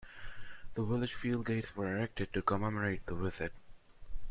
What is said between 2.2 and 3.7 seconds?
to commemorate the visit.